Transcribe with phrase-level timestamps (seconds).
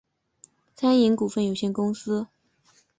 [0.75, 2.25] 餐饮股份有限公司